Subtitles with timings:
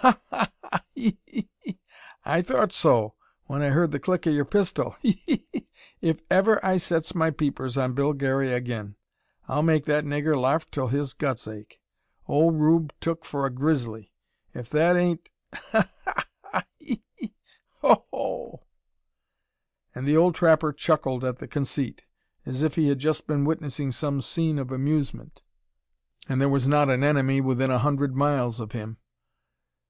[0.00, 0.18] "Ha!
[0.30, 0.50] ha!
[0.64, 0.80] ha!
[0.94, 1.18] He!
[1.26, 1.50] he!
[1.58, 1.78] he!
[2.24, 4.96] I thort so, when I heard the click o' your pistol.
[5.02, 5.22] He!
[5.26, 5.46] he!
[5.52, 5.68] he!
[6.00, 8.96] If ever I sets my peepers on Bill Garey agin,
[9.46, 11.82] I'll make that niggur larf till his guts ache.
[12.26, 14.14] Ole Rube tuk for a grizzly!
[14.54, 15.60] If that ain't Ha!
[15.70, 15.92] ha!
[16.06, 16.26] ha!
[16.50, 16.64] ha!
[16.78, 16.86] He!
[16.86, 17.04] he!
[17.26, 17.34] he!
[17.82, 18.06] Ho!
[18.10, 18.10] ho!
[18.10, 18.60] hoo!"
[19.98, 22.06] And the old trapper chuckled at the conceit,
[22.46, 25.42] as if he had just been witnessing some scene of amusement,
[26.26, 28.96] and there was not an enemy within a hundred miles of him.